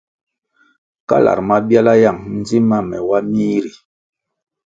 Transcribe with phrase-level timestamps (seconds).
[1.09, 3.71] Kalar mabiala yang ndzim ma me wa mih ri.